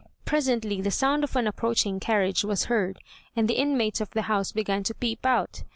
Presently 0.25 0.81
the 0.81 0.89
sound 0.89 1.23
of 1.23 1.35
an 1.35 1.45
approaching 1.45 1.99
carriage 1.99 2.43
was 2.43 2.63
heard, 2.65 2.97
and 3.35 3.47
the 3.47 3.59
inmates 3.59 4.01
of 4.01 4.09
the 4.09 4.23
house 4.23 4.51
began 4.51 4.81
to 4.85 4.95
peep 4.95 5.27
out. 5.27 5.61